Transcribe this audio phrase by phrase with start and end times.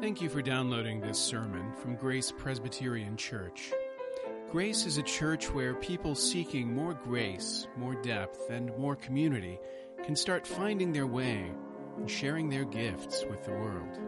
[0.00, 3.72] Thank you for downloading this sermon from Grace Presbyterian Church.
[4.50, 9.58] Grace is a church where people seeking more grace, more depth, and more community
[10.04, 11.50] can start finding their way
[11.96, 13.98] and sharing their gifts with the world.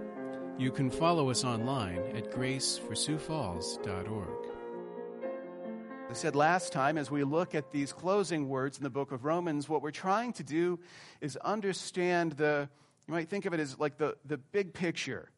[0.58, 4.46] You can follow us online at graceforsiouxfalls.org.
[6.10, 9.24] I said last time, as we look at these closing words in the book of
[9.24, 10.80] Romans, what we're trying to do
[11.22, 12.68] is understand the,
[13.06, 15.30] you might think of it as like the, the big picture,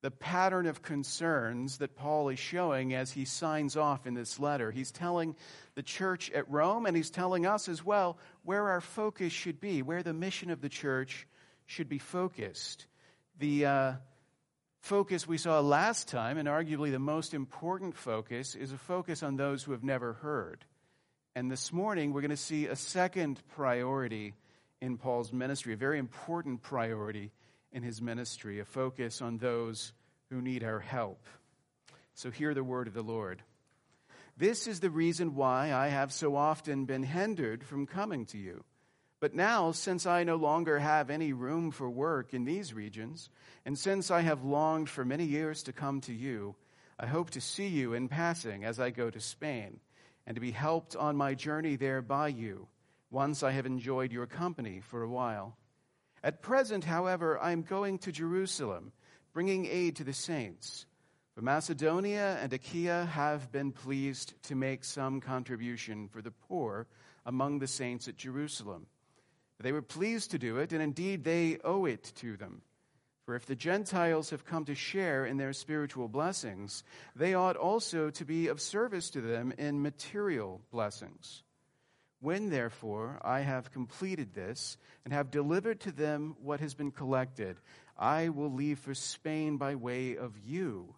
[0.00, 4.70] the pattern of concerns that Paul is showing as he signs off in this letter.
[4.70, 5.34] He's telling
[5.74, 9.82] the church at Rome, and he's telling us as well where our focus should be,
[9.82, 11.26] where the mission of the church
[11.66, 12.86] should be focused.
[13.38, 13.92] The, uh,
[14.80, 19.36] focus we saw last time, and arguably the most important focus, is a focus on
[19.36, 20.64] those who have never heard.
[21.34, 24.34] And this morning, we're going to see a second priority
[24.80, 27.32] in Paul's ministry, a very important priority
[27.72, 29.92] in his ministry, a focus on those
[30.30, 31.24] who need our help.
[32.14, 33.42] So, hear the word of the Lord.
[34.36, 38.64] This is the reason why I have so often been hindered from coming to you.
[39.20, 43.30] But now, since I no longer have any room for work in these regions,
[43.64, 46.54] and since I have longed for many years to come to you,
[47.00, 49.80] I hope to see you in passing as I go to Spain,
[50.24, 52.68] and to be helped on my journey there by you,
[53.10, 55.56] once I have enjoyed your company for a while.
[56.22, 58.92] At present, however, I am going to Jerusalem,
[59.32, 60.86] bringing aid to the saints.
[61.34, 66.88] For Macedonia and Achaia have been pleased to make some contribution for the poor
[67.24, 68.86] among the saints at Jerusalem.
[69.60, 72.62] They were pleased to do it, and indeed they owe it to them.
[73.24, 76.82] For if the Gentiles have come to share in their spiritual blessings,
[77.14, 81.42] they ought also to be of service to them in material blessings.
[82.20, 87.56] When, therefore, I have completed this and have delivered to them what has been collected,
[87.96, 90.94] I will leave for Spain by way of you.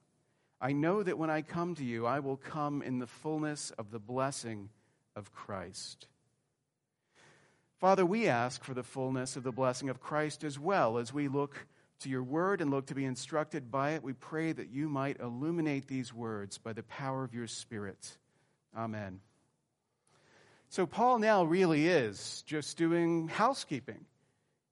[0.60, 3.90] I know that when I come to you, I will come in the fullness of
[3.90, 4.70] the blessing
[5.16, 6.06] of Christ.
[7.78, 11.28] Father, we ask for the fullness of the blessing of Christ as well as we
[11.28, 11.66] look
[12.00, 14.02] to your word and look to be instructed by it.
[14.02, 18.18] We pray that you might illuminate these words by the power of your Spirit.
[18.76, 19.20] Amen.
[20.72, 24.04] So, Paul now really is just doing housekeeping.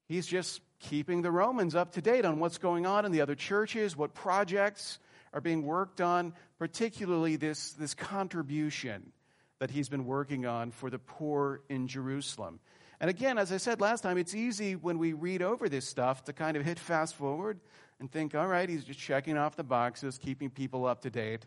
[0.07, 3.35] He's just keeping the Romans up to date on what's going on in the other
[3.35, 5.01] churches, what projects
[5.33, 9.13] are being worked on, particularly this, this contribution
[9.59, 12.61] that he's been working on for the poor in Jerusalem.
[13.01, 16.23] And again, as I said last time, it's easy when we read over this stuff
[16.25, 17.59] to kind of hit fast forward
[17.99, 21.45] and think, all right, he's just checking off the boxes, keeping people up to date.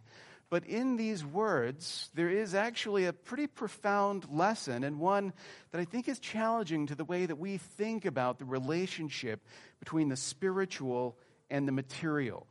[0.52, 5.32] But in these words, there is actually a pretty profound lesson, and one
[5.72, 9.40] that I think is challenging to the way that we think about the relationship
[9.80, 11.18] between the spiritual
[11.50, 12.46] and the material.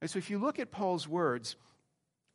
[0.00, 1.56] And so if you look at Paul's words,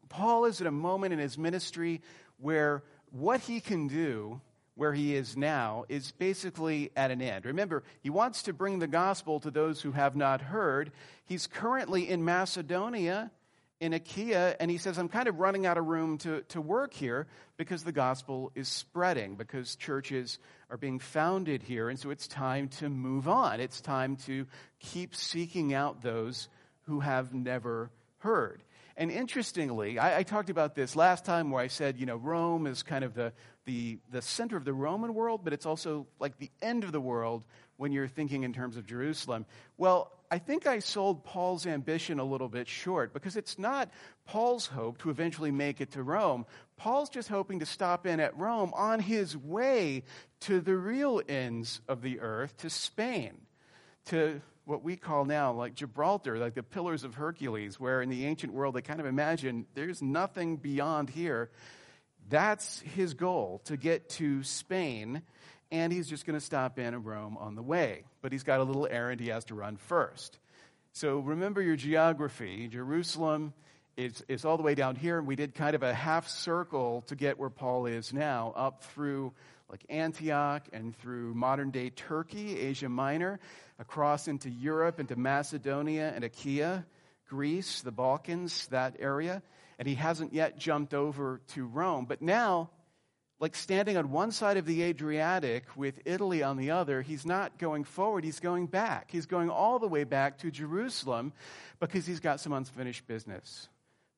[0.10, 2.02] Paul is at a moment in his ministry
[2.38, 4.42] where what he can do
[4.76, 7.46] where he is now is basically at an end.
[7.46, 10.92] Remember, he wants to bring the gospel to those who have not heard.
[11.24, 13.32] He's currently in Macedonia,
[13.80, 16.94] in Achaia, and he says, I'm kind of running out of room to, to work
[16.94, 17.28] here
[17.58, 22.70] because the gospel is spreading, because churches are being founded here, and so it's time
[22.70, 23.60] to move on.
[23.60, 24.46] It's time to
[24.80, 26.48] keep seeking out those
[26.84, 28.64] who have never heard.
[28.98, 32.66] And interestingly, I, I, talked about this last time where I said, you know, Rome
[32.66, 33.34] is kind of the,
[33.66, 37.02] the, the center of the Roman world, but it's also like the end of the
[37.02, 37.44] world
[37.78, 39.46] when you're thinking in terms of Jerusalem.
[39.78, 43.92] Well, I think I sold Paul's ambition a little bit short because it's not
[44.26, 46.46] Paul's hope to eventually make it to Rome.
[46.78, 50.04] Paul's just hoping to stop in at Rome on his way
[50.42, 53.38] to the real ends of the earth, to Spain,
[54.06, 58.26] to what we call now like Gibraltar, like the Pillars of Hercules, where in the
[58.26, 61.52] ancient world they kind of imagine there's nothing beyond here.
[62.28, 65.22] That's his goal, to get to Spain,
[65.72, 68.04] and he's just going to stop in Rome on the way.
[68.22, 70.40] But he's got a little errand he has to run first.
[70.94, 72.68] So remember your geography.
[72.68, 73.54] Jerusalem
[73.98, 77.04] is, is all the way down here, and we did kind of a half circle
[77.08, 79.34] to get where Paul is now, up through
[79.70, 83.40] like Antioch and through modern day Turkey, Asia Minor,
[83.80, 86.86] across into Europe, into Macedonia and Achaia,
[87.28, 89.42] Greece, the Balkans, that area.
[89.80, 92.06] And he hasn't yet jumped over to Rome.
[92.06, 92.70] But now,
[93.46, 97.60] like standing on one side of the Adriatic with Italy on the other, he's not
[97.60, 99.12] going forward, he's going back.
[99.12, 101.32] He's going all the way back to Jerusalem
[101.80, 103.70] because he's got some unfinished business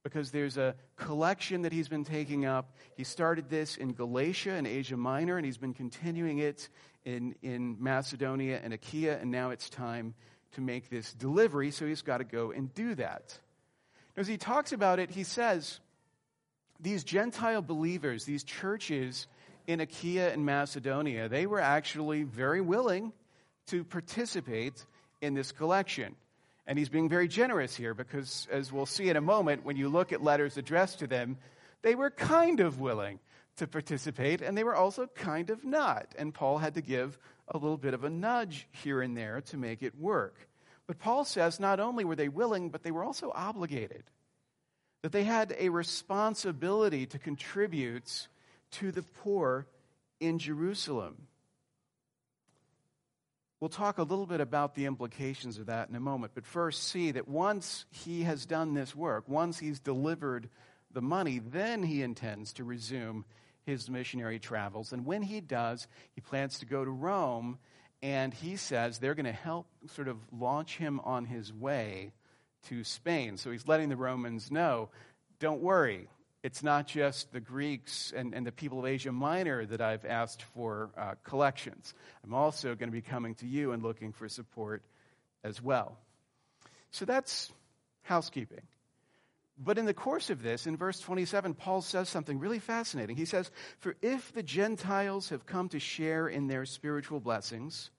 [0.01, 2.73] because there's a collection that he's been taking up.
[2.95, 6.69] He started this in Galatia and Asia Minor, and he's been continuing it
[7.03, 10.13] in, in Macedonia and Achaia, and now it's time
[10.53, 13.37] to make this delivery, so he's got to go and do that.
[14.15, 15.81] As he talks about it, he says,
[16.79, 19.27] these Gentile believers, these churches
[19.65, 23.11] in Achaia and Macedonia, they were actually very willing
[23.67, 24.85] to participate
[25.21, 26.15] in this collection.
[26.65, 29.89] And he's being very generous here because, as we'll see in a moment, when you
[29.89, 31.37] look at letters addressed to them,
[31.81, 33.19] they were kind of willing
[33.57, 36.13] to participate and they were also kind of not.
[36.17, 39.57] And Paul had to give a little bit of a nudge here and there to
[39.57, 40.35] make it work.
[40.87, 44.03] But Paul says not only were they willing, but they were also obligated.
[45.07, 48.27] That they had a responsibility to contribute
[48.71, 49.65] to the poor
[50.19, 51.27] in Jerusalem.
[53.61, 56.89] We'll talk a little bit about the implications of that in a moment, but first
[56.89, 60.49] see that once he has done this work, once he's delivered
[60.91, 63.23] the money, then he intends to resume
[63.65, 64.91] his missionary travels.
[64.91, 67.59] And when he does, he plans to go to Rome,
[68.01, 72.11] and he says they're going to help sort of launch him on his way
[72.63, 73.37] to Spain.
[73.37, 74.89] So he's letting the Romans know
[75.39, 76.09] don't worry,
[76.43, 80.43] it's not just the Greeks and, and the people of Asia Minor that I've asked
[80.55, 81.93] for uh, collections.
[82.23, 84.83] I'm also going to be coming to you and looking for support
[85.43, 85.97] as well.
[86.91, 87.51] So that's
[88.03, 88.61] housekeeping.
[89.59, 93.15] But in the course of this, in verse 27, Paul says something really fascinating.
[93.15, 93.49] He says,
[93.79, 97.89] For if the Gentiles have come to share in their spiritual blessings,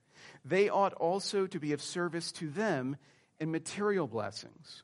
[0.44, 2.96] they ought also to be of service to them
[3.40, 4.82] in material blessings.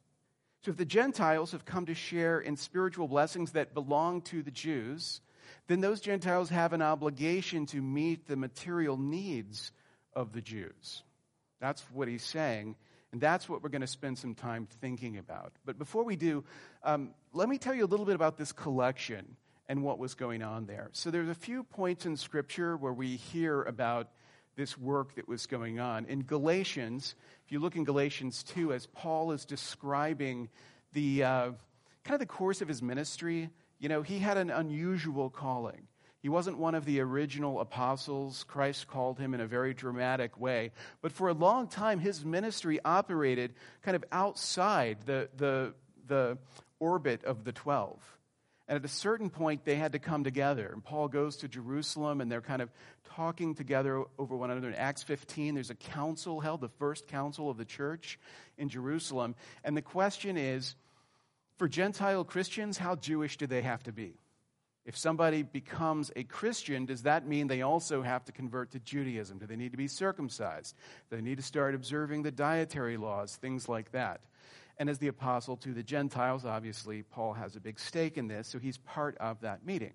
[0.62, 4.50] So if the Gentiles have come to share in spiritual blessings that belong to the
[4.50, 5.20] Jews,
[5.66, 9.72] then those Gentiles have an obligation to meet the material needs
[10.14, 11.02] of the Jews.
[11.60, 12.76] That's what he's saying.
[13.12, 15.52] And that's what we're going to spend some time thinking about.
[15.64, 16.44] But before we do,
[16.82, 19.36] um, let me tell you a little bit about this collection
[19.68, 20.90] and what was going on there.
[20.92, 24.08] So there's a few points in Scripture where we hear about
[24.56, 26.04] this work that was going on.
[26.06, 27.14] In Galatians,
[27.44, 30.48] if you look in Galatians 2, as Paul is describing
[30.92, 31.52] the uh,
[32.04, 35.88] kind of the course of his ministry, you know, he had an unusual calling.
[36.20, 38.44] He wasn't one of the original apostles.
[38.44, 40.70] Christ called him in a very dramatic way.
[41.02, 43.52] But for a long time, his ministry operated
[43.82, 45.74] kind of outside the, the,
[46.06, 46.38] the
[46.80, 48.13] orbit of the 12.
[48.66, 50.70] And at a certain point, they had to come together.
[50.72, 52.70] And Paul goes to Jerusalem, and they're kind of
[53.14, 54.68] talking together over one another.
[54.68, 58.18] In Acts 15, there's a council held, the first council of the church
[58.56, 59.34] in Jerusalem.
[59.64, 60.76] And the question is
[61.58, 64.14] for Gentile Christians, how Jewish do they have to be?
[64.86, 69.38] If somebody becomes a Christian, does that mean they also have to convert to Judaism?
[69.38, 70.74] Do they need to be circumcised?
[71.08, 73.36] Do they need to start observing the dietary laws?
[73.36, 74.20] Things like that.
[74.78, 78.48] And as the apostle to the Gentiles, obviously, Paul has a big stake in this,
[78.48, 79.92] so he's part of that meeting.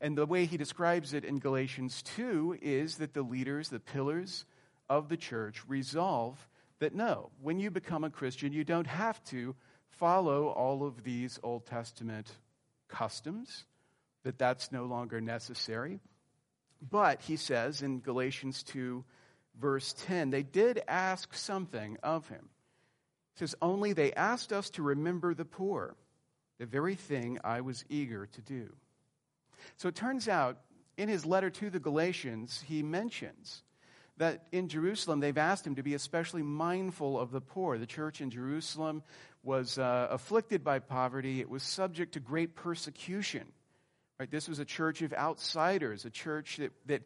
[0.00, 4.44] And the way he describes it in Galatians 2 is that the leaders, the pillars
[4.88, 6.48] of the church, resolve
[6.80, 9.54] that no, when you become a Christian, you don't have to
[9.90, 12.28] follow all of these Old Testament
[12.88, 13.64] customs,
[14.24, 16.00] that that's no longer necessary.
[16.90, 19.04] But he says in Galatians 2,
[19.60, 22.48] verse 10, they did ask something of him.
[23.34, 25.96] It says, Only they asked us to remember the poor,
[26.58, 28.72] the very thing I was eager to do.
[29.76, 30.58] So it turns out,
[30.96, 33.62] in his letter to the Galatians, he mentions
[34.18, 37.78] that in Jerusalem they've asked him to be especially mindful of the poor.
[37.78, 39.02] The church in Jerusalem
[39.42, 43.46] was uh, afflicted by poverty, it was subject to great persecution.
[44.20, 44.30] Right?
[44.30, 47.02] This was a church of outsiders, a church that, that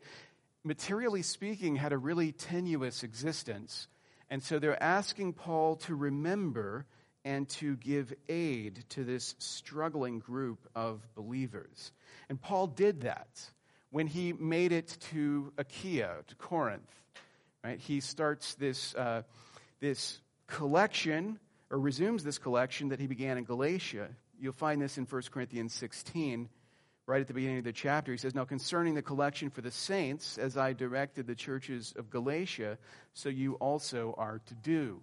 [0.65, 3.89] materially speaking, had a really tenuous existence.
[4.29, 6.87] And so they're asking Paul to remember
[7.25, 11.93] and to give aid to this struggling group of believers.
[12.29, 13.29] And Paul did that
[13.91, 16.91] when he made it to Achaia, to Corinth.
[17.65, 17.81] Right?
[17.81, 19.23] He starts this, uh,
[19.81, 21.41] this collection,
[21.71, 24.09] or resumes this collection that he began in Galatia.
[24.39, 26.49] You'll find this in 1 Corinthians 16
[27.07, 28.13] right at the beginning of the chapter.
[28.13, 32.11] He says, Now concerning the collection for the saints, as I directed the churches of
[32.11, 32.79] Galatia,
[33.15, 35.01] so you also are to do.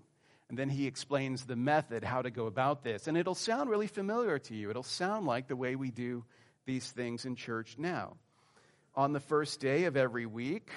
[0.50, 3.08] And then he explains the method, how to go about this.
[3.08, 4.70] And it'll sound really familiar to you.
[4.70, 6.26] It'll sound like the way we do
[6.66, 8.18] these things in church now.
[8.96, 10.70] On the first day of every week,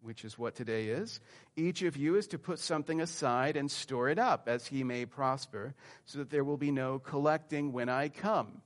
[0.00, 1.20] which is what today is,
[1.56, 5.04] each of you is to put something aside and store it up as he may
[5.04, 5.74] prosper,
[6.06, 8.62] so that there will be no collecting when I come.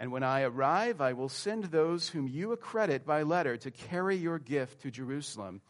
[0.00, 4.16] And when I arrive, I will send those whom you accredit by letter to carry
[4.16, 5.60] your gift to Jerusalem.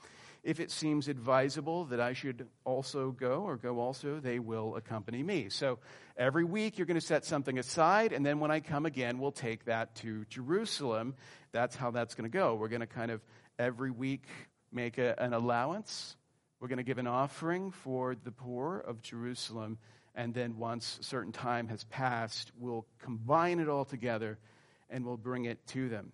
[0.45, 5.25] If it seems advisable that I should also go or go also, they will accompany
[5.25, 5.49] me.
[5.49, 5.81] So
[6.17, 9.33] every week you're going to set something aside, and then when I come again, we'll
[9.33, 11.17] take that to Jerusalem.
[11.51, 12.55] That's how that's going to go.
[12.55, 13.21] We're going to kind of
[13.59, 14.27] every week
[14.73, 16.17] make a, an allowance
[16.61, 19.79] We're going to give an offering for the poor of Jerusalem,
[20.15, 24.39] and then once a certain time has passed, we'll combine it all together
[24.89, 26.13] and we'll bring it to them.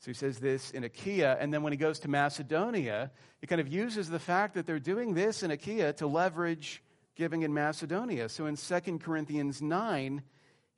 [0.00, 3.60] So he says this in Achaia, and then when he goes to Macedonia, he kind
[3.60, 6.82] of uses the fact that they're doing this in Achaia to leverage
[7.16, 8.28] giving in Macedonia.
[8.28, 10.22] So in 2 Corinthians 9,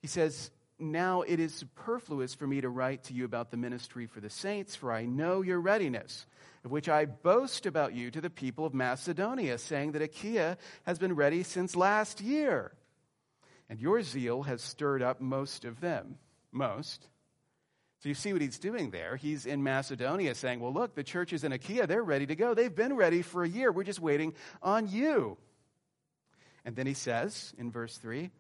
[0.01, 4.07] he says, Now it is superfluous for me to write to you about the ministry
[4.07, 6.27] for the saints, for I know your readiness,
[6.65, 10.99] of which I boast about you to the people of Macedonia, saying that Achaia has
[10.99, 12.73] been ready since last year.
[13.71, 16.19] And your zeal has stirred up most of them.
[16.53, 17.09] Most.
[18.01, 19.17] So you see what he's doing there.
[19.17, 21.87] He's in Macedonia saying, Well, look, the church is in Achaia.
[21.87, 22.55] They're ready to go.
[22.55, 23.73] They've been ready for a year.
[23.73, 25.39] We're just waiting on you.
[26.65, 28.31] And then he says in verse 3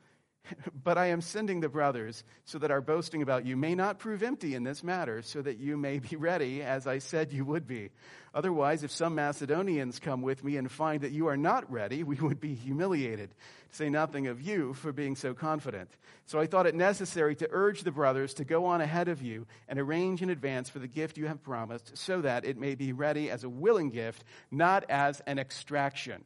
[0.84, 4.22] But I am sending the brothers so that our boasting about you may not prove
[4.22, 7.66] empty in this matter, so that you may be ready, as I said you would
[7.66, 7.90] be.
[8.34, 12.16] Otherwise, if some Macedonians come with me and find that you are not ready, we
[12.16, 15.90] would be humiliated, to say nothing of you for being so confident.
[16.26, 19.46] So I thought it necessary to urge the brothers to go on ahead of you
[19.68, 22.92] and arrange in advance for the gift you have promised, so that it may be
[22.92, 26.24] ready as a willing gift, not as an extraction.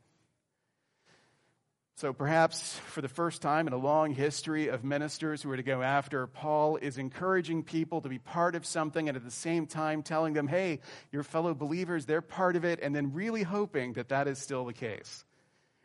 [2.00, 5.62] So perhaps for the first time in a long history of ministers who are to
[5.62, 9.66] go after, Paul is encouraging people to be part of something and at the same
[9.66, 10.80] time telling them, hey,
[11.12, 14.64] your fellow believers, they're part of it, and then really hoping that that is still
[14.64, 15.26] the case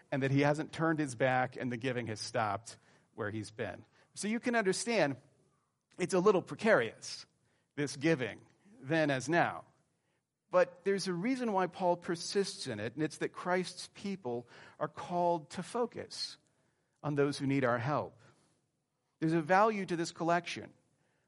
[0.10, 2.78] and that he hasn't turned his back and the giving has stopped
[3.16, 3.84] where he's been.
[4.14, 5.18] So you can understand
[6.00, 7.26] it's a little precarious,
[7.76, 8.38] this giving,
[8.82, 9.64] then as now.
[10.56, 14.48] But there's a reason why Paul persists in it, and it's that Christ's people
[14.80, 16.38] are called to focus
[17.04, 18.18] on those who need our help.
[19.20, 20.70] There's a value to this collection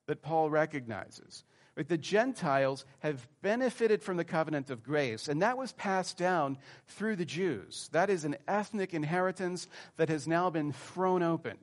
[0.06, 1.44] that Paul recognizes.
[1.76, 6.58] The Gentiles have benefited from the covenant of grace, and that was passed down
[6.88, 7.90] through the Jews.
[7.92, 9.68] That is an ethnic inheritance
[9.98, 11.58] that has now been thrown open.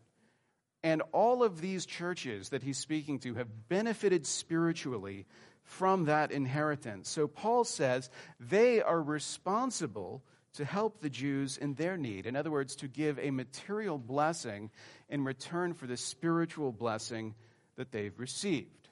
[0.82, 5.24] And all of these churches that he's speaking to have benefited spiritually
[5.64, 7.08] from that inheritance.
[7.08, 10.22] So Paul says they are responsible
[10.54, 12.26] to help the Jews in their need.
[12.26, 14.70] In other words, to give a material blessing
[15.08, 17.34] in return for the spiritual blessing
[17.76, 18.88] that they've received.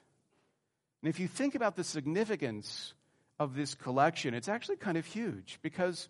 [1.01, 2.93] And if you think about the significance
[3.39, 6.09] of this collection, it's actually kind of huge because,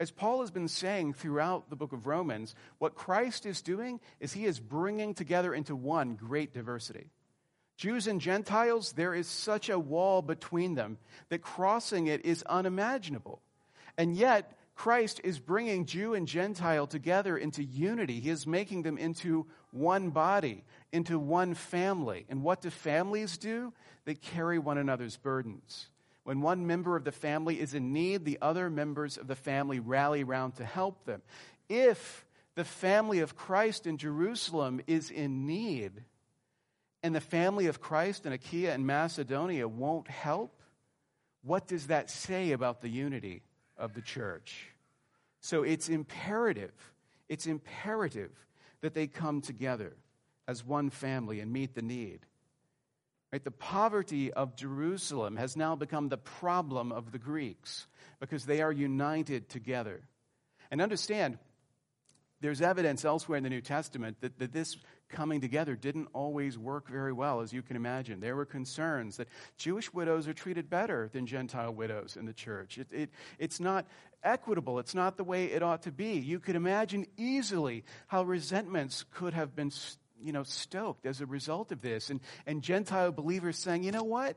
[0.00, 4.32] as Paul has been saying throughout the book of Romans, what Christ is doing is
[4.32, 7.06] he is bringing together into one great diversity.
[7.78, 13.40] Jews and Gentiles, there is such a wall between them that crossing it is unimaginable.
[13.96, 18.18] And yet, Christ is bringing Jew and Gentile together into unity.
[18.18, 22.26] He is making them into one body, into one family.
[22.28, 23.72] And what do families do?
[24.04, 25.88] They carry one another's burdens.
[26.24, 29.78] When one member of the family is in need, the other members of the family
[29.78, 31.22] rally around to help them.
[31.68, 35.92] If the family of Christ in Jerusalem is in need,
[37.02, 40.60] and the family of Christ in Achaia and Macedonia won't help,
[41.42, 43.42] what does that say about the unity
[43.76, 44.66] of the church?
[45.40, 46.72] So it's imperative,
[47.28, 48.32] it's imperative
[48.80, 49.96] that they come together
[50.46, 52.20] as one family and meet the need.
[53.32, 53.44] Right?
[53.44, 57.86] The poverty of Jerusalem has now become the problem of the Greeks
[58.20, 60.00] because they are united together.
[60.70, 61.38] And understand,
[62.40, 64.76] there's evidence elsewhere in the New Testament that, that this
[65.08, 68.20] coming together didn't always work very well, as you can imagine.
[68.20, 72.78] There were concerns that Jewish widows are treated better than Gentile widows in the church.
[72.78, 73.86] It, it, it's not
[74.22, 76.14] equitable, it's not the way it ought to be.
[76.14, 79.72] You could imagine easily how resentments could have been
[80.20, 82.10] you know, stoked as a result of this.
[82.10, 84.36] And, and Gentile believers saying, you know what?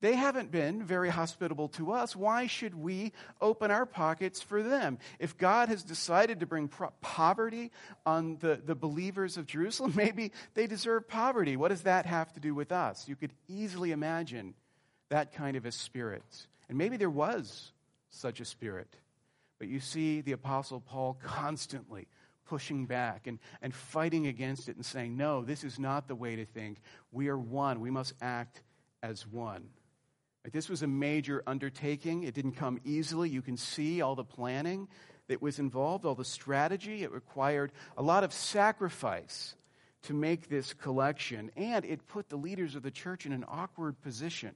[0.00, 2.14] They haven't been very hospitable to us.
[2.14, 4.98] Why should we open our pockets for them?
[5.18, 7.72] If God has decided to bring pro- poverty
[8.06, 11.56] on the, the believers of Jerusalem, maybe they deserve poverty.
[11.56, 13.08] What does that have to do with us?
[13.08, 14.54] You could easily imagine
[15.08, 16.46] that kind of a spirit.
[16.68, 17.72] And maybe there was
[18.10, 18.94] such a spirit.
[19.58, 22.06] But you see the Apostle Paul constantly
[22.46, 26.36] pushing back and, and fighting against it and saying, no, this is not the way
[26.36, 26.78] to think.
[27.10, 27.80] We are one.
[27.80, 28.62] We must act
[29.02, 29.68] as one.
[30.52, 32.22] This was a major undertaking.
[32.22, 33.30] It didn't come easily.
[33.30, 34.88] You can see all the planning
[35.28, 37.02] that was involved, all the strategy.
[37.02, 39.54] It required a lot of sacrifice
[40.02, 44.00] to make this collection, and it put the leaders of the church in an awkward
[44.00, 44.54] position.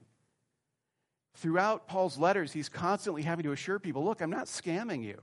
[1.35, 5.19] Throughout Paul's letters, he's constantly having to assure people look, I'm not scamming you.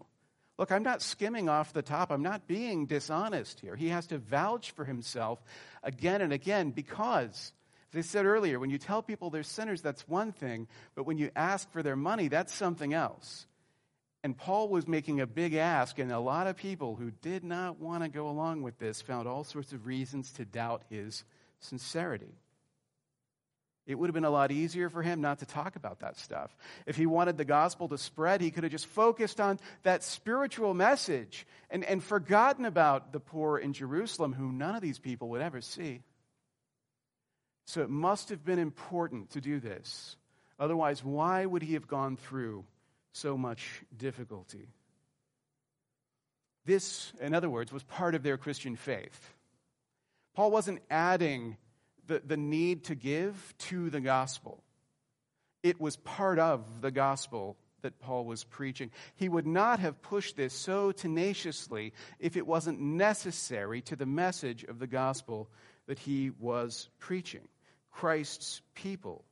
[0.58, 2.10] Look, I'm not skimming off the top.
[2.10, 3.76] I'm not being dishonest here.
[3.76, 5.42] He has to vouch for himself
[5.82, 7.54] again and again because
[7.92, 11.18] as I said earlier, when you tell people they're sinners, that's one thing, but when
[11.18, 13.46] you ask for their money, that's something else.
[14.22, 17.80] And Paul was making a big ask, and a lot of people who did not
[17.80, 21.24] want to go along with this found all sorts of reasons to doubt his
[21.58, 22.34] sincerity.
[23.86, 26.54] It would have been a lot easier for him not to talk about that stuff.
[26.86, 30.74] If he wanted the gospel to spread, he could have just focused on that spiritual
[30.74, 35.42] message and, and forgotten about the poor in Jerusalem, who none of these people would
[35.42, 36.02] ever see.
[37.70, 40.16] So it must have been important to do this.
[40.58, 42.64] Otherwise, why would he have gone through
[43.12, 44.66] so much difficulty?
[46.66, 49.34] This, in other words, was part of their Christian faith.
[50.34, 51.58] Paul wasn't adding
[52.08, 54.64] the, the need to give to the gospel,
[55.62, 58.90] it was part of the gospel that Paul was preaching.
[59.14, 64.64] He would not have pushed this so tenaciously if it wasn't necessary to the message
[64.64, 65.48] of the gospel
[65.86, 67.46] that he was preaching.
[67.90, 69.24] Christ's people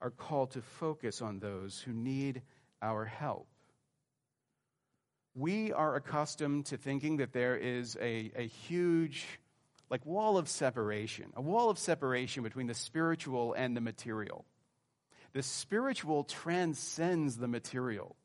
[0.00, 2.42] are called to focus on those who need
[2.80, 3.46] our help.
[5.34, 9.24] We are accustomed to thinking that there is a, a huge
[9.88, 14.44] like wall of separation, a wall of separation between the spiritual and the material.
[15.32, 18.16] The spiritual transcends the material.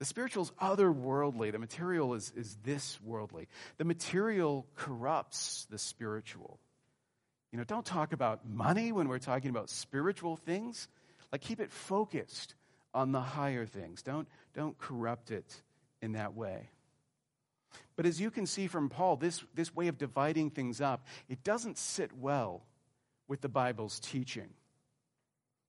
[0.00, 1.52] The spiritual is otherworldly.
[1.52, 3.48] The material is, is this worldly.
[3.78, 6.58] The material corrupts the spiritual.
[7.54, 10.88] You know, don't talk about money when we're talking about spiritual things.
[11.30, 12.56] Like, keep it focused
[12.92, 14.02] on the higher things.
[14.02, 15.62] Don't, don't corrupt it
[16.02, 16.68] in that way.
[17.94, 21.44] But as you can see from Paul, this, this way of dividing things up, it
[21.44, 22.64] doesn't sit well
[23.28, 24.48] with the Bible's teaching.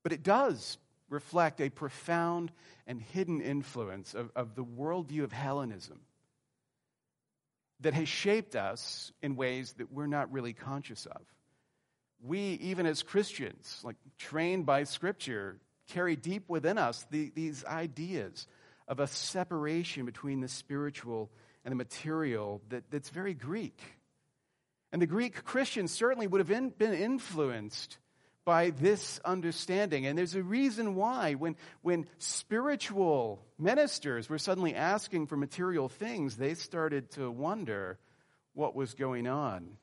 [0.02, 2.52] But it does reflect a profound
[2.88, 6.00] and hidden influence of, of the worldview of Hellenism
[7.82, 11.22] that has shaped us in ways that we're not really conscious of.
[12.26, 15.58] We, even as Christians, like trained by Scripture,
[15.90, 18.48] carry deep within us the, these ideas
[18.88, 21.30] of a separation between the spiritual
[21.64, 23.80] and the material that, that's very Greek.
[24.92, 27.98] And the Greek Christians certainly would have in, been influenced
[28.46, 30.06] by this understanding.
[30.06, 36.38] And there's a reason why when, when spiritual ministers were suddenly asking for material things,
[36.38, 37.98] they started to wonder
[38.54, 39.78] what was going on.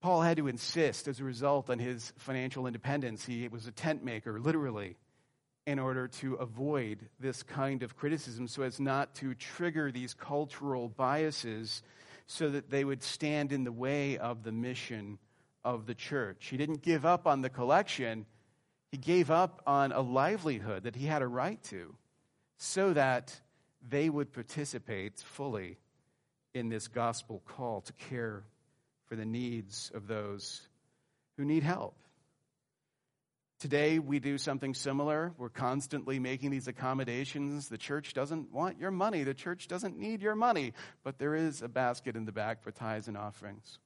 [0.00, 3.24] Paul had to insist as a result on his financial independence.
[3.24, 4.96] He was a tent maker, literally
[5.66, 10.88] in order to avoid this kind of criticism so as not to trigger these cultural
[10.88, 11.82] biases
[12.26, 15.18] so that they would stand in the way of the mission
[15.64, 16.46] of the church.
[16.46, 18.24] He didn't give up on the collection,
[18.90, 21.94] he gave up on a livelihood that he had a right to
[22.56, 23.38] so that
[23.86, 25.76] they would participate fully
[26.54, 28.44] in this gospel call to care
[29.08, 30.60] for the needs of those
[31.36, 31.96] who need help.
[33.60, 35.32] Today, we do something similar.
[35.36, 37.68] We're constantly making these accommodations.
[37.68, 39.24] The church doesn't want your money.
[39.24, 40.74] The church doesn't need your money.
[41.02, 43.80] But there is a basket in the back for tithes and offerings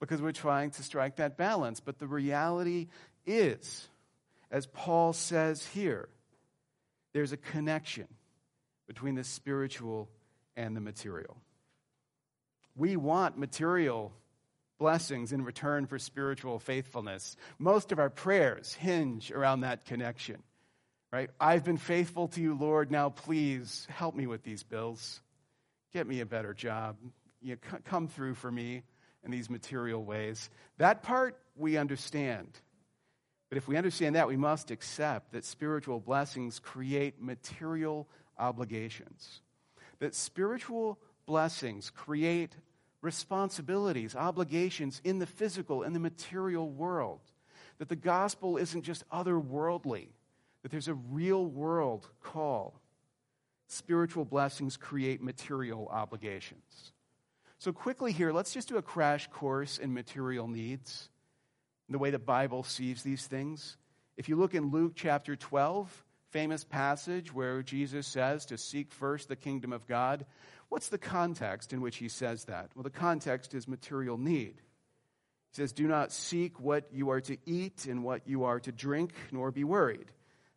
[0.00, 1.78] because we're trying to strike that balance.
[1.78, 2.88] But the reality
[3.24, 3.88] is,
[4.50, 6.08] as Paul says here,
[7.12, 8.08] there's a connection
[8.88, 10.08] between the spiritual
[10.56, 11.36] and the material.
[12.74, 14.12] We want material
[14.80, 17.36] blessings in return for spiritual faithfulness.
[17.58, 20.42] Most of our prayers hinge around that connection,
[21.12, 21.30] right?
[21.38, 22.90] I've been faithful to you, Lord.
[22.90, 25.20] Now please help me with these bills.
[25.92, 26.96] Get me a better job.
[27.42, 28.82] You know, come through for me
[29.22, 30.48] in these material ways.
[30.78, 32.48] That part we understand.
[33.50, 39.42] But if we understand that, we must accept that spiritual blessings create material obligations.
[39.98, 42.56] That spiritual blessings create
[43.02, 47.20] responsibilities, obligations in the physical and the material world.
[47.78, 50.08] That the gospel isn't just otherworldly,
[50.62, 52.80] that there's a real world call.
[53.68, 56.92] Spiritual blessings create material obligations.
[57.58, 61.08] So, quickly here, let's just do a crash course in material needs,
[61.88, 63.76] the way the Bible sees these things.
[64.16, 69.28] If you look in Luke chapter 12, famous passage where Jesus says to seek first
[69.28, 70.24] the kingdom of God,
[70.70, 72.70] What's the context in which he says that?
[72.74, 74.54] Well, the context is material need.
[75.50, 78.72] He says, Do not seek what you are to eat and what you are to
[78.72, 80.12] drink, nor be worried.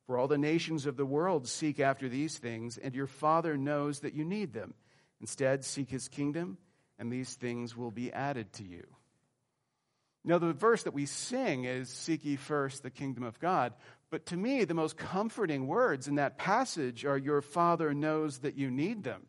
[0.06, 4.02] For all the nations of the world seek after these things, and your Father knows
[4.02, 4.76] that you need them.
[5.19, 6.60] Instead, seek his kingdom,
[6.99, 8.86] and these things will be added to you.
[10.23, 13.73] Now, the verse that we sing is Seek ye first the kingdom of God.
[14.12, 18.56] But to me, the most comforting words in that passage are Your Father knows that
[18.56, 19.23] you need them.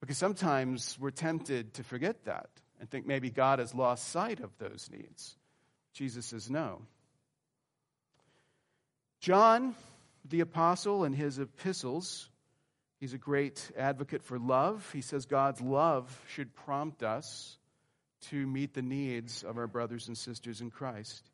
[0.00, 2.48] Because sometimes we're tempted to forget that
[2.80, 5.36] and think maybe God has lost sight of those needs.
[5.92, 6.82] Jesus says no.
[9.20, 9.74] John
[10.24, 12.28] The apostle in his epistles,
[13.00, 14.88] he's a great advocate for love.
[14.92, 17.56] He says God's love should prompt us
[18.28, 21.30] to meet the needs of our brothers and sisters in Christ.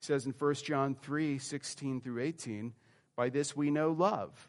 [0.00, 2.72] He says in 1 John 3 16 through 18,
[3.16, 4.48] By this we know love,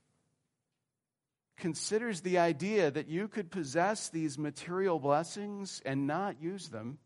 [1.61, 6.97] considers the idea that you could possess these material blessings and not use them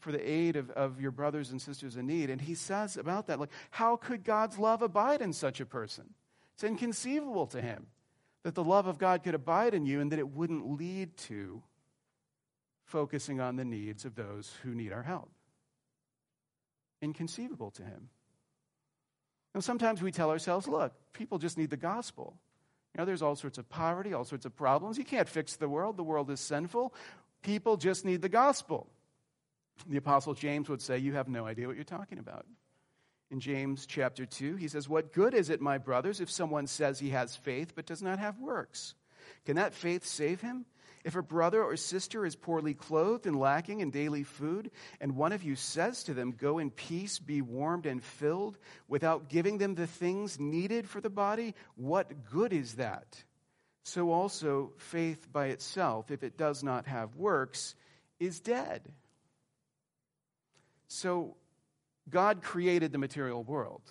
[0.00, 2.28] for the aid of, of your brothers and sisters in need.
[2.28, 6.12] And he says about that, like, how could God's love abide in such a person?
[6.54, 7.86] It's inconceivable to him
[8.42, 11.62] that the love of God could abide in you and that it wouldn't lead to
[12.84, 15.30] focusing on the needs of those who need our help.
[17.00, 18.08] Inconceivable to him.
[19.54, 22.36] Now, sometimes we tell ourselves, look, people just need the gospel.
[22.94, 24.98] You know, there's all sorts of poverty, all sorts of problems.
[24.98, 25.96] You can't fix the world.
[25.96, 26.92] The world is sinful.
[27.42, 28.88] People just need the gospel.
[29.88, 32.46] The Apostle James would say, You have no idea what you're talking about.
[33.30, 36.98] In James chapter 2, he says, What good is it, my brothers, if someone says
[36.98, 38.94] he has faith but does not have works?
[39.46, 40.66] Can that faith save him?
[41.02, 45.32] If a brother or sister is poorly clothed and lacking in daily food, and one
[45.32, 49.74] of you says to them, Go in peace, be warmed and filled, without giving them
[49.74, 53.24] the things needed for the body, what good is that?
[53.82, 57.74] So also, faith by itself, if it does not have works,
[58.18, 58.82] is dead.
[60.88, 61.36] So,
[62.10, 63.82] God created the material world.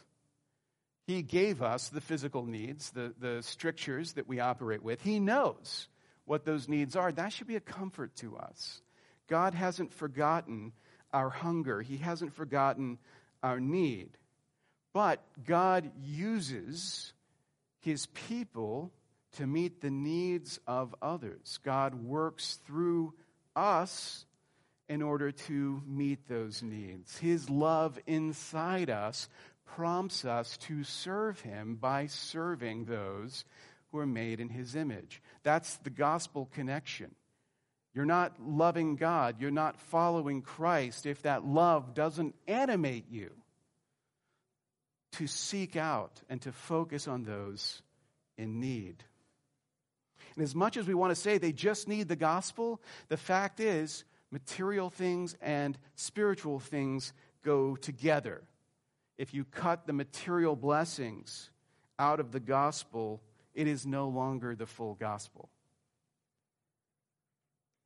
[1.07, 5.01] He gave us the physical needs, the, the strictures that we operate with.
[5.01, 5.87] He knows
[6.29, 7.11] what those needs are.
[7.11, 8.83] That should be a comfort to us.
[9.27, 10.73] God hasn't forgotten
[11.11, 12.99] our hunger, He hasn't forgotten
[13.41, 14.11] our need.
[14.93, 17.13] But God uses
[17.79, 18.91] His people
[19.37, 21.57] to meet the needs of others.
[21.63, 23.15] God works through
[23.55, 24.23] us
[24.87, 27.17] in order to meet those needs.
[27.17, 29.29] His love inside us
[29.65, 33.45] prompts us to serve Him by serving those
[33.91, 35.21] who are made in His image.
[35.43, 37.15] That's the gospel connection.
[37.93, 43.31] You're not loving God, you're not following Christ if that love doesn't animate you
[45.13, 47.81] to seek out and to focus on those
[48.37, 49.03] in need.
[50.35, 53.59] And as much as we want to say they just need the gospel, the fact
[53.59, 57.11] is material things and spiritual things
[57.43, 58.43] go together.
[59.17, 61.49] If you cut the material blessings
[61.97, 63.21] out of the gospel,
[63.59, 65.49] it is no longer the full gospel.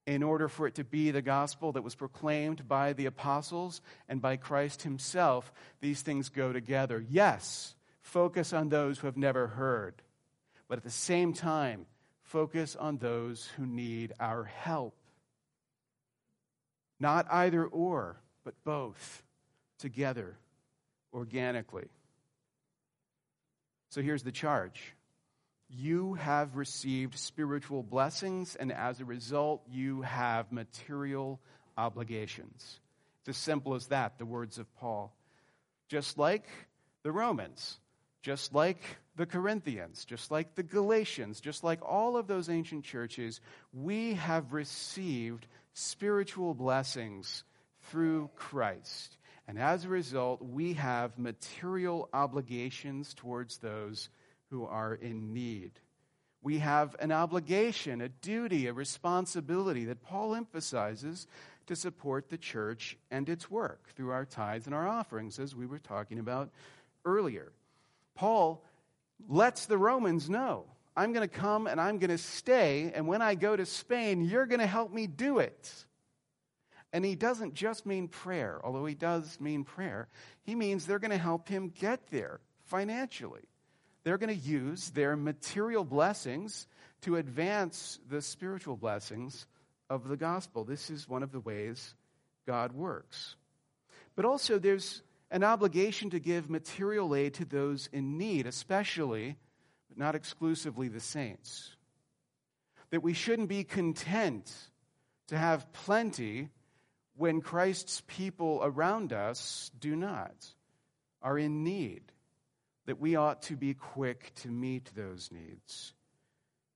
[0.05, 4.21] In order for it to be the gospel that was proclaimed by the apostles and
[4.21, 7.03] by Christ himself, these things go together.
[7.09, 9.95] Yes, focus on those who have never heard,
[10.67, 11.87] but at the same time,
[12.21, 14.95] focus on those who need our help.
[16.99, 19.23] Not either or, but both
[19.79, 20.37] together,
[21.11, 21.87] organically.
[23.89, 24.93] So here's the charge
[25.73, 31.39] you have received spiritual blessings, and as a result, you have material
[31.77, 32.79] obligations.
[33.21, 35.15] It's as simple as that, the words of Paul.
[35.87, 36.45] Just like
[37.03, 37.79] the Romans,
[38.21, 38.81] just like
[39.15, 43.41] the Corinthians, just like the Galatians, just like all of those ancient churches,
[43.73, 47.43] we have received spiritual blessings
[47.89, 49.17] through Christ.
[49.47, 54.09] And as a result, we have material obligations towards those
[54.53, 55.71] who are in need.
[56.43, 61.25] We have an obligation, a duty, a responsibility that Paul emphasizes
[61.65, 65.65] to support the church and its work through our tithes and our offerings, as we
[65.65, 66.51] were talking about
[67.03, 67.51] earlier.
[68.13, 68.63] Paul
[69.27, 73.23] lets the Romans know I'm going to come and I'm going to stay, and when
[73.23, 75.73] I go to Spain, you're going to help me do it.
[76.91, 80.09] And he doesn't just mean prayer, although he does mean prayer.
[80.43, 83.41] He means they're going to help him get there financially.
[84.03, 86.67] They're going to use their material blessings
[87.01, 89.45] to advance the spiritual blessings
[89.89, 90.63] of the gospel.
[90.63, 91.95] This is one of the ways
[92.45, 93.35] God works.
[94.15, 99.37] But also, there's an obligation to give material aid to those in need, especially
[99.89, 101.75] but not exclusively the saints.
[102.91, 104.51] That we shouldn't be content
[105.27, 106.49] to have plenty
[107.15, 110.33] when Christ's people around us do not,
[111.21, 112.12] are in need.
[112.85, 115.93] That we ought to be quick to meet those needs.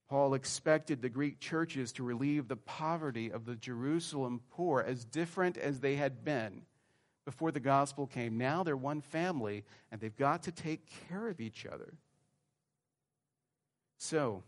[0.09, 5.57] Paul expected the Greek churches to relieve the poverty of the Jerusalem poor, as different
[5.57, 6.61] as they had been
[7.25, 8.37] before the gospel came.
[8.37, 11.93] Now they're one family, and they've got to take care of each other.
[13.97, 14.43] So,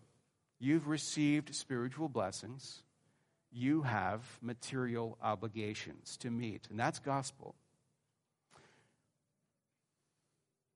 [0.59, 2.83] you've received spiritual blessings,
[3.51, 7.55] you have material obligations to meet, and that's gospel.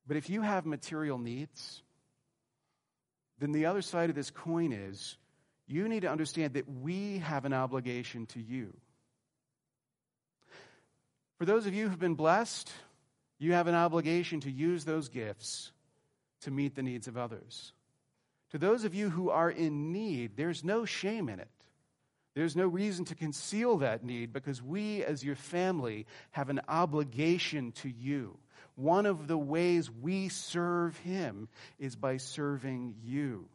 [0.08, 1.82] But if you have material needs,
[3.40, 5.18] then the other side of this coin is
[5.68, 8.74] you need to understand that we have an obligation to you.
[11.38, 12.72] For those of you who've been blessed,
[13.40, 15.72] you have an obligation to use those gifts
[16.42, 17.74] to meet the needs of others.
[18.52, 21.50] To those of you who are in need, there's no shame in it.
[22.36, 27.72] There's no reason to conceal that need because we, as your family, have an obligation
[27.74, 28.38] to you.
[28.76, 31.48] One of the ways we serve Him
[31.80, 33.48] is by serving you.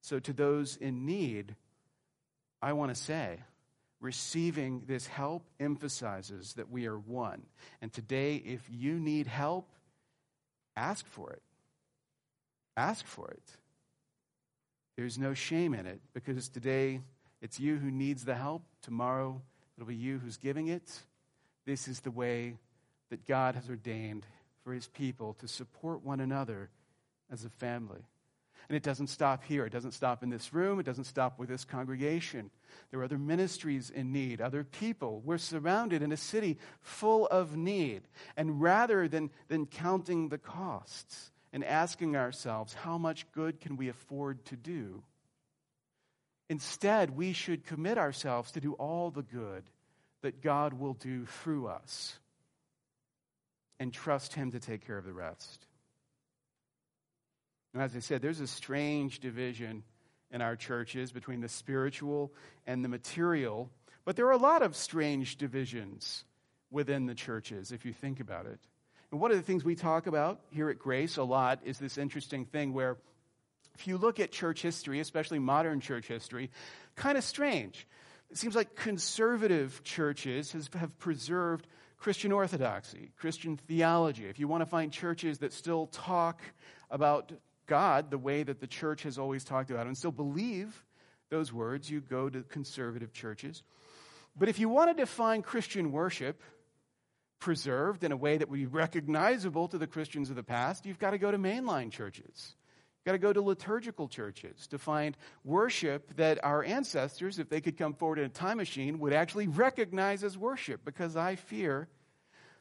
[0.00, 1.54] So, to those in need,
[2.60, 3.38] I want to say,
[4.00, 7.42] receiving this help emphasizes that we are one.
[7.80, 9.68] And today, if you need help,
[10.76, 11.42] ask for it.
[12.76, 13.56] Ask for it.
[14.96, 17.00] There's no shame in it because today
[17.40, 18.62] it's you who needs the help.
[18.82, 19.40] Tomorrow
[19.76, 21.00] it'll be you who's giving it.
[21.66, 22.58] This is the way
[23.10, 24.26] that God has ordained
[24.64, 26.70] for his people to support one another
[27.30, 28.00] as a family.
[28.68, 29.66] And it doesn't stop here.
[29.66, 30.80] It doesn't stop in this room.
[30.80, 32.50] It doesn't stop with this congregation.
[32.90, 35.20] There are other ministries in need, other people.
[35.22, 38.02] We're surrounded in a city full of need.
[38.36, 43.88] And rather than, than counting the costs and asking ourselves, how much good can we
[43.90, 45.02] afford to do?
[46.48, 49.64] Instead, we should commit ourselves to do all the good
[50.22, 52.18] that God will do through us
[53.78, 55.66] and trust Him to take care of the rest.
[57.72, 59.82] And as I said, there's a strange division
[60.30, 62.32] in our churches between the spiritual
[62.66, 63.70] and the material,
[64.04, 66.24] but there are a lot of strange divisions
[66.70, 68.58] within the churches if you think about it.
[69.10, 71.98] And one of the things we talk about here at Grace a lot is this
[71.98, 72.96] interesting thing where
[73.74, 76.50] if you look at church history, especially modern church history,
[76.94, 77.86] kind of strange.
[78.30, 84.26] It seems like conservative churches have preserved Christian orthodoxy, Christian theology.
[84.26, 86.42] If you want to find churches that still talk
[86.90, 87.32] about
[87.66, 90.84] God the way that the church has always talked about and still believe
[91.30, 93.62] those words, you go to conservative churches.
[94.36, 96.42] But if you want to define Christian worship
[97.38, 100.98] preserved in a way that would be recognizable to the Christians of the past, you've
[100.98, 102.54] got to go to mainline churches.
[103.04, 107.76] Got to go to liturgical churches to find worship that our ancestors, if they could
[107.76, 110.84] come forward in a time machine, would actually recognize as worship.
[110.84, 111.88] Because I fear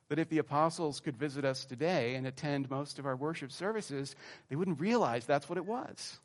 [0.09, 4.15] that if the apostles could visit us today and attend most of our worship services,
[4.49, 6.19] they wouldn't realize that's what it was.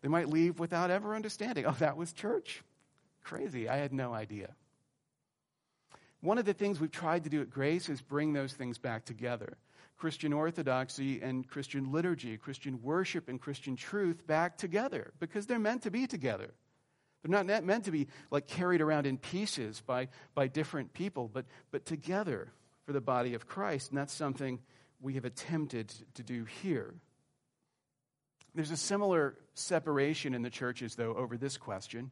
[0.00, 2.62] They might leave without ever understanding, oh, that was church?
[3.24, 3.68] Crazy.
[3.68, 4.54] I had no idea.
[6.20, 9.04] One of the things we've tried to do at Grace is bring those things back
[9.04, 9.56] together.
[9.96, 15.82] Christian orthodoxy and Christian liturgy, Christian worship and Christian truth back together because they're meant
[15.82, 16.52] to be together.
[17.22, 21.46] They're not meant to be like carried around in pieces by, by different people, but,
[21.70, 22.52] but together
[22.84, 23.90] for the body of Christ.
[23.90, 24.60] And that's something
[25.00, 26.94] we have attempted to do here.
[28.54, 32.10] There's a similar separation in the churches, though, over this question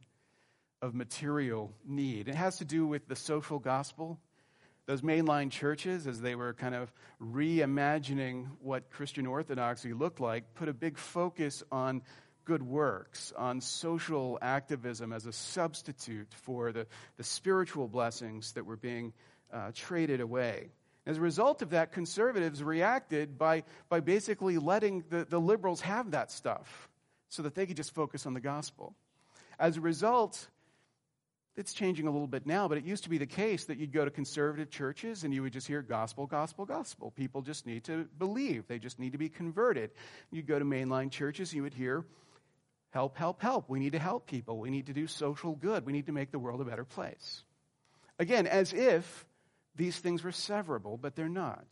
[0.81, 2.27] of material need.
[2.27, 4.19] It has to do with the social gospel
[4.85, 10.69] those mainline churches, as they were kind of reimagining what Christian orthodoxy looked like, put
[10.69, 12.03] a big focus on
[12.45, 16.85] good works, on social activism as a substitute for the,
[17.17, 19.13] the spiritual blessings that were being
[19.51, 20.69] uh, traded away.
[21.07, 26.11] As a result of that, conservatives reacted by, by basically letting the, the liberals have
[26.11, 26.89] that stuff
[27.29, 28.95] so that they could just focus on the gospel.
[29.59, 30.47] As a result,
[31.57, 33.93] it's changing a little bit now, but it used to be the case that you'd
[33.93, 37.11] go to conservative churches and you would just hear gospel, gospel, gospel.
[37.11, 39.91] People just need to believe, they just need to be converted.
[40.31, 42.03] You'd go to mainline churches and you would hear
[42.91, 43.69] help, help, help.
[43.69, 44.57] We need to help people.
[44.57, 45.85] We need to do social good.
[45.85, 47.43] We need to make the world a better place.
[48.19, 49.25] Again, as if
[49.75, 51.65] these things were severable, but they're not.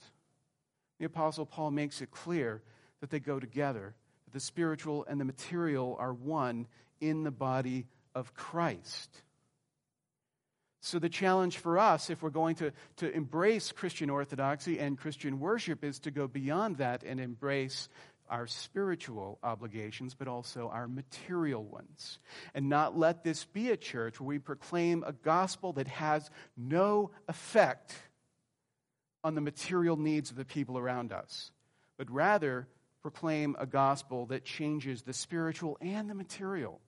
[1.00, 2.62] The Apostle Paul makes it clear
[3.02, 6.68] that they go together, that the spiritual and the material are one
[7.02, 9.22] in the body of Christ.
[10.86, 15.40] So, the challenge for us, if we're going to, to embrace Christian orthodoxy and Christian
[15.40, 17.88] worship, is to go beyond that and embrace
[18.30, 22.20] our spiritual obligations, but also our material ones.
[22.54, 27.12] And not let this be a church where we proclaim a gospel that has no
[27.30, 27.96] effect
[29.24, 31.52] on the material needs of the people around us,
[31.98, 32.68] but rather
[33.02, 36.82] proclaim a gospel that changes the spiritual and the material,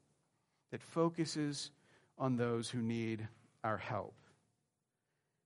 [0.72, 1.72] that focuses
[2.18, 3.26] on those who need
[3.66, 4.14] our help.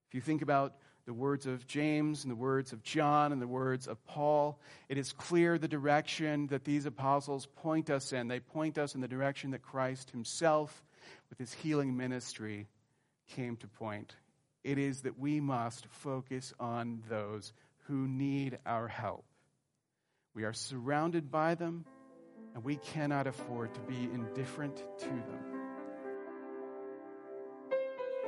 [0.10, 3.47] If you think about the words of James and the words of John and the
[3.47, 8.27] words of Paul, it is clear the direction that these apostles point us in.
[8.27, 10.84] They point us in the direction that Christ himself,
[11.29, 12.67] with his healing ministry,
[13.36, 14.13] came to point.
[14.63, 17.53] It is that we must focus on those
[17.88, 19.25] who need our help.
[20.36, 21.86] We are surrounded by them,
[22.53, 25.48] and we cannot afford to be indifferent to them.